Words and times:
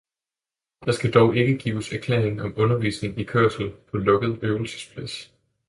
Der 0.85 0.91
skal 0.91 1.11
dog 1.13 1.37
ikke 1.37 1.57
gives 1.57 1.91
erklæring 1.91 2.41
om 2.41 2.53
undervisning 2.57 3.19
i 3.19 3.23
kørsel 3.23 3.71
på 3.91 3.97
lukket 3.97 4.39
øvelsesplads 4.41 5.33